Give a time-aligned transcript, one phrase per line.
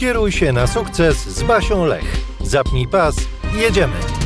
[0.00, 2.16] Skieruj się na sukces z Basią Lech.
[2.40, 3.16] Zapnij pas,
[3.54, 4.19] jedziemy.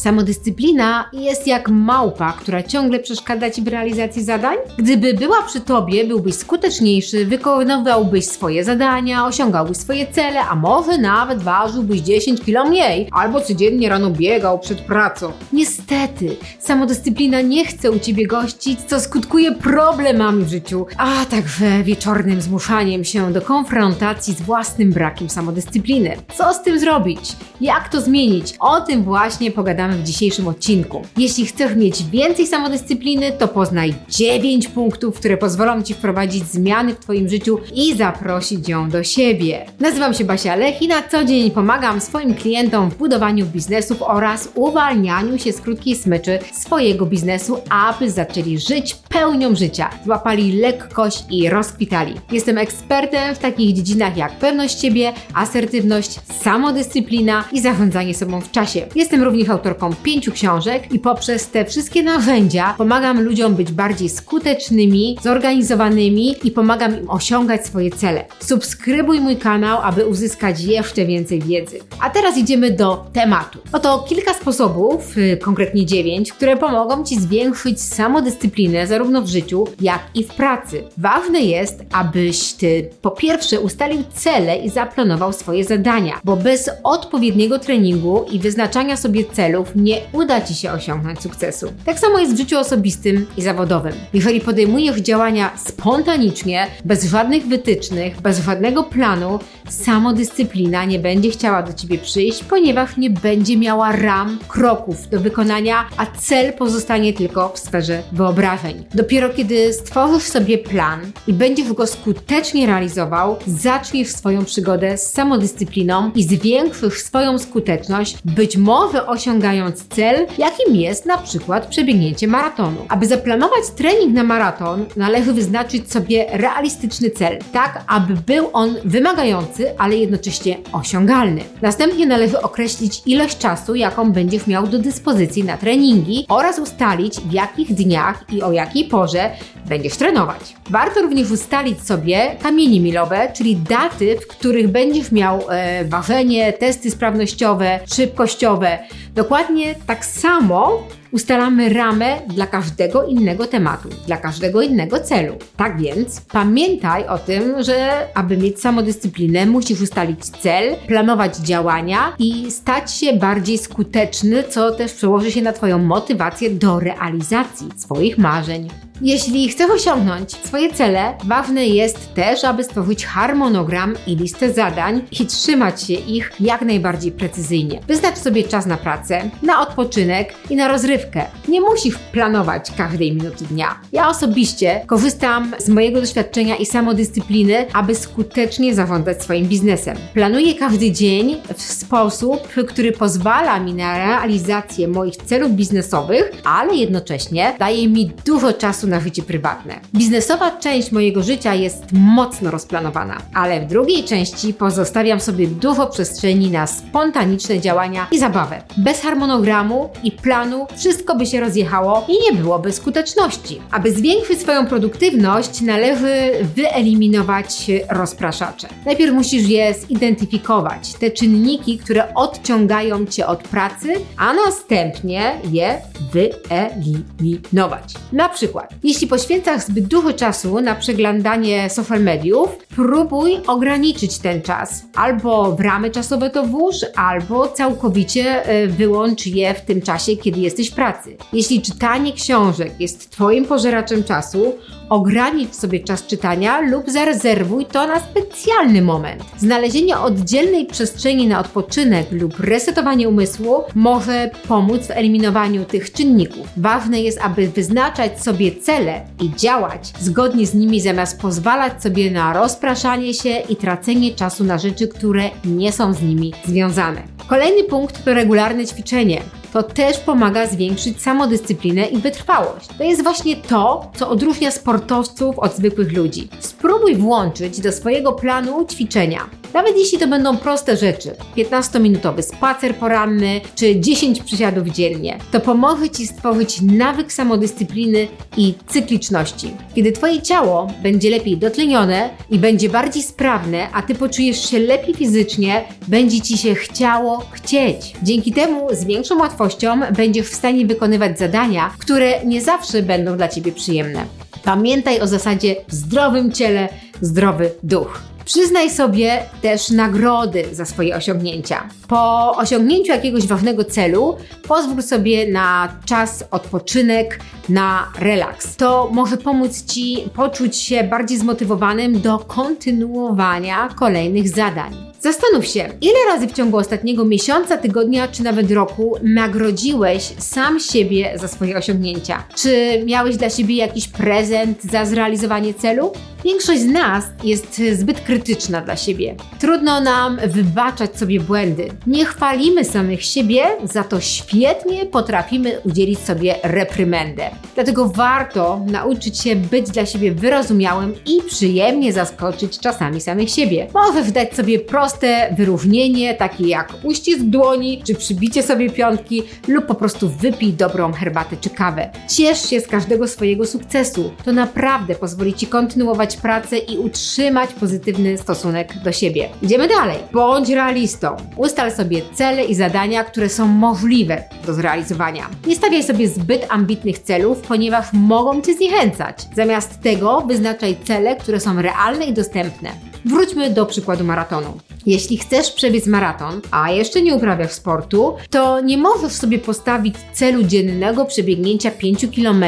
[0.00, 4.56] Samodyscyplina jest jak małpa, która ciągle przeszkadza ci w realizacji zadań.
[4.78, 11.42] Gdyby była przy tobie, byłbyś skuteczniejszy, wykonywałbyś swoje zadania, osiągałbyś swoje cele, a może nawet
[11.42, 15.32] ważyłbyś 10 kg mniej, albo codziennie rano biegał przed pracą.
[15.52, 22.42] Niestety, samodyscyplina nie chce u ciebie gościć, co skutkuje problemami w życiu, a także wieczornym
[22.42, 26.16] zmuszaniem się do konfrontacji z własnym brakiem samodyscypliny.
[26.36, 27.36] Co z tym zrobić?
[27.60, 28.54] Jak to zmienić?
[28.60, 31.02] O tym właśnie pogadamy w dzisiejszym odcinku.
[31.16, 36.98] Jeśli chcesz mieć więcej samodyscypliny, to poznaj 9 punktów, które pozwolą Ci wprowadzić zmiany w
[36.98, 39.66] Twoim życiu i zaprosić ją do siebie.
[39.80, 44.48] Nazywam się Basia Lech i na co dzień pomagam swoim klientom w budowaniu biznesów oraz
[44.54, 51.48] uwalnianiu się z krótkiej smyczy swojego biznesu, aby zaczęli żyć pełnią życia, złapali lekkość i
[51.48, 52.14] rozkwitali.
[52.32, 58.86] Jestem ekspertem w takich dziedzinach jak pewność siebie, asertywność, samodyscyplina i zarządzanie sobą w czasie.
[58.94, 65.18] Jestem również autorką pięciu książek i poprzez te wszystkie narzędzia pomagam ludziom być bardziej skutecznymi,
[65.22, 68.24] zorganizowanymi i pomagam im osiągać swoje cele.
[68.40, 71.78] Subskrybuj mój kanał, aby uzyskać jeszcze więcej wiedzy.
[72.00, 73.58] A teraz idziemy do tematu.
[73.72, 80.00] Oto kilka sposobów, y, konkretnie dziewięć, które pomogą Ci zwiększyć samodyscyplinę zarówno w życiu, jak
[80.14, 80.82] i w pracy.
[80.98, 87.58] Ważne jest, abyś Ty po pierwsze ustalił cele i zaplanował swoje zadania, bo bez odpowiedniego
[87.58, 91.72] treningu i wyznaczania sobie celów nie uda Ci się osiągnąć sukcesu.
[91.84, 93.92] Tak samo jest w życiu osobistym i zawodowym.
[94.12, 101.72] Jeżeli podejmujesz działania spontanicznie, bez żadnych wytycznych, bez żadnego planu, samodyscyplina nie będzie chciała do
[101.72, 107.58] Ciebie przyjść, ponieważ nie będzie miała ram, kroków do wykonania, a cel pozostanie tylko w
[107.58, 108.84] sferze wyobrażeń.
[108.94, 116.10] Dopiero kiedy stworzysz sobie plan i będziesz go skutecznie realizował, zaczniesz swoją przygodę z samodyscypliną
[116.14, 122.86] i zwiększysz swoją skuteczność, być może osiągając cel, jakim jest na przykład przebiegnięcie maratonu.
[122.88, 129.78] Aby zaplanować trening na maraton, należy wyznaczyć sobie realistyczny cel, tak aby był on wymagający,
[129.78, 131.40] ale jednocześnie osiągalny.
[131.62, 137.32] Następnie należy określić ilość czasu, jaką będziesz miał do dyspozycji na treningi oraz ustalić w
[137.32, 139.30] jakich dniach i o jakiej porze
[139.66, 140.56] będziesz trenować.
[140.70, 146.90] Warto również ustalić sobie kamienie milowe, czyli daty, w których będziesz miał e, ważenie, testy
[146.90, 148.78] sprawnościowe, szybkościowe.
[149.14, 150.82] Dokładnie tak samo
[151.12, 155.34] ustalamy ramę dla każdego innego tematu, dla każdego innego celu.
[155.56, 162.50] Tak więc pamiętaj o tym, że aby mieć samodyscyplinę, musisz ustalić cel, planować działania i
[162.50, 168.68] stać się bardziej skuteczny, co też przełoży się na Twoją motywację do realizacji swoich marzeń.
[169.02, 175.26] Jeśli chcesz osiągnąć swoje cele, ważne jest też, aby stworzyć harmonogram i listę zadań i
[175.26, 177.80] trzymać się ich jak najbardziej precyzyjnie.
[177.88, 180.99] Wyznacz sobie czas na pracę, na odpoczynek i na rozrywkę.
[181.48, 183.80] Nie musisz planować każdej minuty dnia.
[183.92, 189.96] Ja osobiście korzystam z mojego doświadczenia i samodyscypliny, aby skutecznie zarządzać swoim biznesem.
[190.14, 197.54] Planuję każdy dzień w sposób, który pozwala mi na realizację moich celów biznesowych, ale jednocześnie
[197.58, 199.80] daje mi dużo czasu na życie prywatne.
[199.94, 206.50] Biznesowa część mojego życia jest mocno rozplanowana, ale w drugiej części pozostawiam sobie dużo przestrzeni
[206.50, 208.62] na spontaniczne działania i zabawę.
[208.76, 210.89] Bez harmonogramu i planu wszystko
[211.20, 213.60] by się rozjechało i nie byłoby skuteczności.
[213.70, 218.68] Aby zwiększyć swoją produktywność, należy wyeliminować rozpraszacze.
[218.86, 227.94] Najpierw musisz je zidentyfikować, te czynniki, które odciągają cię od pracy, a następnie je wyeliminować.
[228.12, 234.84] Na przykład, jeśli poświęcasz zbyt dużo czasu na przeglądanie social mediów, próbuj ograniczyć ten czas.
[234.94, 240.40] Albo w ramy czasowe to włóż, albo całkowicie e, wyłącz je w tym czasie, kiedy
[240.40, 241.16] jesteś w pracy.
[241.32, 244.54] Jeśli czytanie książek jest Twoim pożeraczem czasu,
[244.88, 249.24] ogranicz sobie czas czytania lub zarezerwuj to na specjalny moment.
[249.38, 256.46] Znalezienie oddzielnej przestrzeni na odpoczynek lub resetowanie umysłu może pomóc w eliminowaniu tych czynników.
[256.56, 262.32] Ważne jest, aby wyznaczać sobie cele i działać zgodnie z nimi, zamiast pozwalać sobie na
[262.32, 267.02] rozpraszanie się i tracenie czasu na rzeczy, które nie są z nimi związane.
[267.26, 269.22] Kolejny punkt to regularne ćwiczenie
[269.52, 272.68] to też pomaga zwiększyć samodyscyplinę i wytrwałość.
[272.78, 276.28] To jest właśnie to, co odróżnia sportowców od zwykłych ludzi.
[276.40, 279.39] Spróbuj włączyć do swojego planu ćwiczenia.
[279.54, 285.90] Nawet jeśli to będą proste rzeczy, 15-minutowy spacer poranny czy 10 przysiadów dziennie, to pomoże
[285.90, 289.50] Ci stworzyć nawyk samodyscypliny i cykliczności.
[289.74, 294.94] Kiedy Twoje ciało będzie lepiej dotlenione i będzie bardziej sprawne, a Ty poczujesz się lepiej
[294.94, 297.94] fizycznie, będzie Ci się chciało chcieć.
[298.02, 303.28] Dzięki temu z większą łatwością będziesz w stanie wykonywać zadania, które nie zawsze będą dla
[303.28, 304.04] Ciebie przyjemne.
[304.44, 306.68] Pamiętaj o zasadzie w zdrowym ciele,
[307.00, 308.09] zdrowy duch.
[308.24, 311.68] Przyznaj sobie też nagrody za swoje osiągnięcia.
[311.88, 314.16] Po osiągnięciu jakiegoś ważnego celu,
[314.48, 318.56] pozwól sobie na czas, odpoczynek, na relaks.
[318.56, 324.90] To może pomóc Ci poczuć się bardziej zmotywowanym do kontynuowania kolejnych zadań.
[325.00, 331.12] Zastanów się, ile razy w ciągu ostatniego miesiąca, tygodnia czy nawet roku nagrodziłeś sam siebie
[331.16, 332.24] za swoje osiągnięcia?
[332.36, 335.92] Czy miałeś dla siebie jakiś prezent za zrealizowanie celu?
[336.24, 339.14] Większość z nas jest zbyt krytyczna dla siebie.
[339.38, 341.68] Trudno nam wybaczać sobie błędy.
[341.86, 347.30] Nie chwalimy samych siebie, za to świetnie potrafimy udzielić sobie reprymendę.
[347.54, 353.66] Dlatego warto nauczyć się być dla siebie wyrozumiałym i przyjemnie zaskoczyć czasami samych siebie.
[353.74, 359.74] Możesz dać sobie proste wyróżnienie, takie jak uścisk dłoni, czy przybicie sobie piątki, lub po
[359.74, 361.90] prostu wypij dobrą herbatę czy kawę.
[362.08, 364.12] Ciesz się z każdego swojego sukcesu.
[364.24, 369.28] To naprawdę pozwoli Ci kontynuować pracę i utrzymać pozytywny stosunek do siebie.
[369.42, 369.96] Idziemy dalej.
[370.12, 371.16] Bądź realistą.
[371.36, 375.28] Ustal sobie cele i zadania, które są możliwe do zrealizowania.
[375.46, 379.16] Nie stawiaj sobie zbyt ambitnych celów, ponieważ mogą Cię zniechęcać.
[379.36, 382.70] Zamiast tego wyznaczaj cele, które są realne i dostępne.
[383.04, 384.69] Wróćmy do przykładu maratonu.
[384.86, 390.42] Jeśli chcesz przebiec maraton, a jeszcze nie uprawiasz sportu, to nie możesz sobie postawić celu
[390.42, 392.44] dziennego przebiegnięcia 5 km,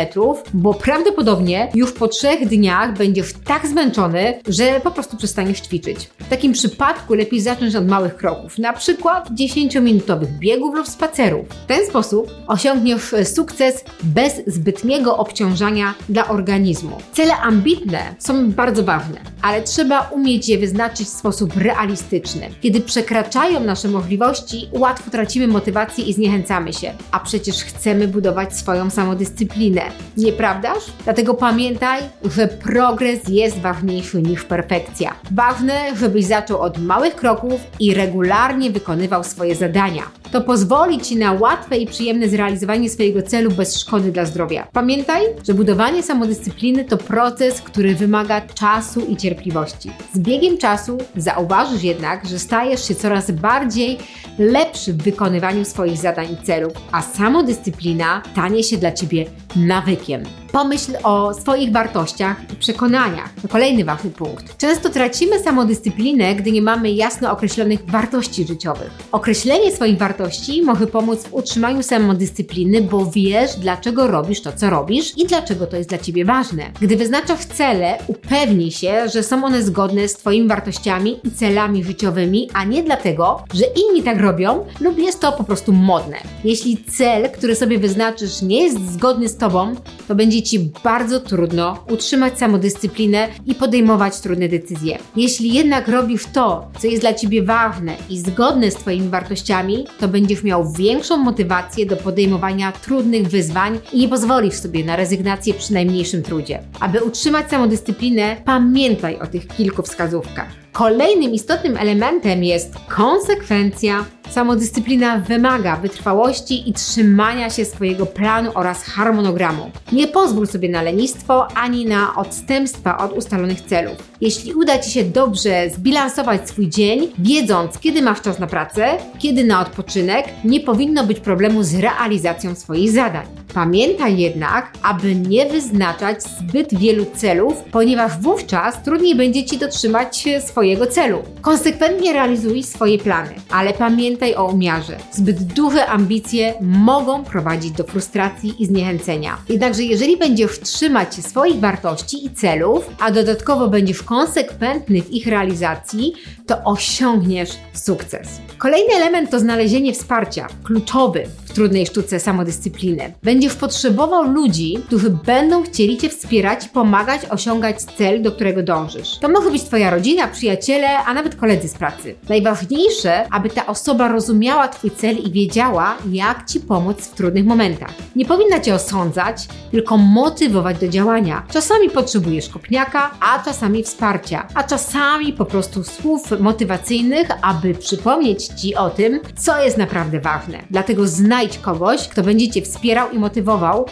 [0.55, 6.11] bo prawdopodobnie już po trzech dniach będziesz tak zmęczony, że po prostu przestaniesz ćwiczyć.
[6.19, 11.47] W takim przypadku lepiej zacząć od małych kroków, na przykład 10-minutowych biegów lub spacerów.
[11.49, 16.97] W ten sposób osiągniesz sukces bez zbytniego obciążania dla organizmu.
[17.13, 22.22] Cele ambitne są bardzo ważne, ale trzeba umieć je wyznaczyć w sposób realistyczny
[22.61, 26.93] kiedy przekraczają nasze możliwości, łatwo tracimy motywację i zniechęcamy się.
[27.11, 29.83] A przecież chcemy budować swoją samodyscyplinę.
[30.17, 30.79] Nieprawdaż?
[31.05, 35.15] Dlatego pamiętaj, że progres jest ważniejszy niż perfekcja.
[35.31, 40.22] Ważne, żebyś zaczął od małych kroków i regularnie wykonywał swoje zadania.
[40.33, 44.69] To pozwoli Ci na łatwe i przyjemne zrealizowanie swojego celu bez szkody dla zdrowia.
[44.73, 49.91] Pamiętaj, że budowanie samodyscypliny to proces, który wymaga czasu i cierpliwości.
[50.15, 53.99] Z biegiem czasu zauważysz jednak, że stajesz się coraz bardziej
[54.39, 59.27] lepszy w wykonywaniu swoich zadań i celów, a samodyscyplina stanie się dla Ciebie
[59.57, 60.42] nawykiem.
[60.53, 63.31] Pomyśl o swoich wartościach i przekonaniach.
[63.49, 64.57] Kolejny ważny punkt.
[64.57, 68.91] Często tracimy samodyscyplinę, gdy nie mamy jasno określonych wartości życiowych.
[69.13, 75.19] Określenie swoich wartości może pomóc w utrzymaniu samodyscypliny, bo wiesz, dlaczego robisz to, co robisz
[75.19, 76.63] i dlaczego to jest dla Ciebie ważne.
[76.81, 82.49] Gdy wyznaczasz cele, upewnij się, że są one zgodne z Twoimi wartościami i celami życiowymi,
[82.55, 86.17] a nie dlatego, że inni tak robią lub jest to po prostu modne.
[86.45, 89.75] Jeśli cel, który sobie wyznaczysz, nie jest zgodny z Tobą,
[90.09, 94.99] to będzie Ci bardzo trudno utrzymać samodyscyplinę i podejmować trudne decyzje.
[95.17, 100.09] Jeśli jednak robisz to, co jest dla Ciebie ważne i zgodne z Twoimi wartościami, to
[100.09, 105.73] będziesz miał większą motywację do podejmowania trudnych wyzwań i nie pozwolisz sobie na rezygnację przy
[105.73, 106.61] najmniejszym trudzie.
[106.81, 110.49] Aby utrzymać samodyscyplinę, pamiętaj o tych kilku wskazówkach.
[110.73, 114.05] Kolejnym istotnym elementem jest konsekwencja.
[114.33, 119.71] Samodyscyplina wymaga wytrwałości i trzymania się swojego planu oraz harmonogramu.
[119.93, 123.97] Nie pozwól sobie na lenistwo ani na odstępstwa od ustalonych celów.
[124.21, 129.45] Jeśli uda Ci się dobrze zbilansować swój dzień, wiedząc kiedy masz czas na pracę, kiedy
[129.45, 133.42] na odpoczynek, nie powinno być problemu z realizacją swoich zadań.
[133.55, 140.87] Pamiętaj jednak, aby nie wyznaczać zbyt wielu celów, ponieważ wówczas trudniej będzie Ci dotrzymać swojego
[140.87, 141.23] celu.
[141.41, 144.97] Konsekwentnie realizuj swoje plany, ale pamiętaj o umiarze.
[145.13, 149.39] Zbyt duże ambicje mogą prowadzić do frustracji i zniechęcenia.
[149.49, 155.27] Jednakże jeżeli będziesz trzymać się swoich wartości i celów, a dodatkowo będziesz konsekwentny w ich
[155.27, 156.13] realizacji,
[156.47, 158.29] to osiągniesz sukces.
[158.59, 163.13] Kolejny element to znalezienie wsparcia, kluczowy w trudnej sztuce samodyscypliny.
[163.23, 169.19] Będzie Będziesz potrzebował ludzi, którzy będą chcieli Cię wspierać pomagać osiągać cel, do którego dążysz.
[169.19, 172.15] To może być Twoja rodzina, przyjaciele, a nawet koledzy z pracy.
[172.29, 177.91] Najważniejsze, aby ta osoba rozumiała Twój cel i wiedziała, jak Ci pomóc w trudnych momentach.
[178.17, 181.43] Nie powinna Cię osądzać, tylko motywować do działania.
[181.53, 188.75] Czasami potrzebujesz kopniaka, a czasami wsparcia, a czasami po prostu słów motywacyjnych, aby przypomnieć Ci
[188.75, 190.59] o tym, co jest naprawdę ważne.
[190.71, 193.32] Dlatego znajdź kogoś, kto będzie Cię wspierał i motywował,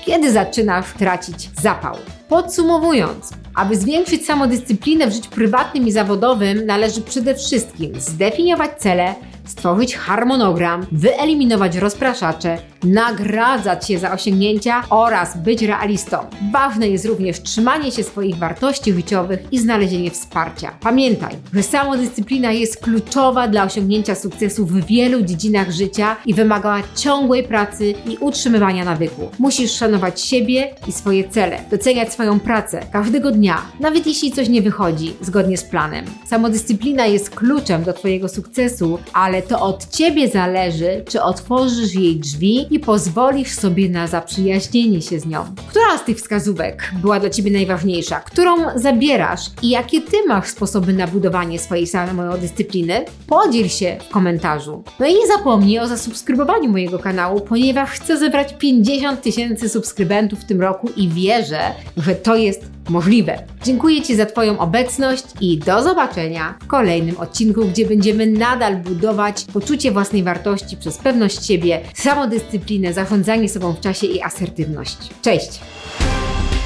[0.04, 1.94] kiedy zaczynasz tracić zapał.
[2.28, 9.14] Podsumowując, aby zwiększyć samodyscyplinę w życiu prywatnym i zawodowym, należy przede wszystkim zdefiniować cele,
[9.50, 16.16] stworzyć harmonogram, wyeliminować rozpraszacze, nagradzać się za osiągnięcia oraz być realistą.
[16.52, 20.72] Ważne jest również trzymanie się swoich wartości życiowych i znalezienie wsparcia.
[20.80, 27.44] Pamiętaj, że samodyscyplina jest kluczowa dla osiągnięcia sukcesu w wielu dziedzinach życia i wymaga ciągłej
[27.44, 29.30] pracy i utrzymywania nawyku.
[29.38, 34.62] Musisz szanować siebie i swoje cele, doceniać swoją pracę każdego dnia, nawet jeśli coś nie
[34.62, 36.04] wychodzi zgodnie z planem.
[36.26, 38.98] Samodyscyplina jest kluczem do Twojego sukcesu,
[39.42, 45.26] to od Ciebie zależy, czy otworzysz jej drzwi i pozwolisz sobie na zaprzyjaźnienie się z
[45.26, 45.44] nią.
[45.68, 48.20] Która z tych wskazówek była dla Ciebie najważniejsza?
[48.20, 53.04] Którą zabierasz i jakie Ty masz sposoby na budowanie swojej samodyscypliny?
[53.26, 54.82] Podziel się w komentarzu.
[55.00, 60.44] No i nie zapomnij o zasubskrybowaniu mojego kanału, ponieważ chcę zebrać 50 tysięcy subskrybentów w
[60.44, 61.60] tym roku i wierzę,
[61.96, 63.42] że to jest możliwe.
[63.64, 69.44] Dziękuję Ci za Twoją obecność i do zobaczenia w kolejnym odcinku, gdzie będziemy nadal budować
[69.52, 74.98] poczucie własnej wartości przez pewność siebie, samodyscyplinę, zarządzanie sobą w czasie i asertywność.
[75.22, 75.60] Cześć!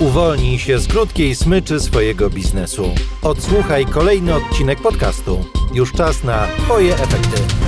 [0.00, 2.84] Uwolnij się z krótkiej smyczy swojego biznesu.
[3.22, 5.44] Odsłuchaj kolejny odcinek podcastu.
[5.74, 7.63] Już czas na Twoje efekty.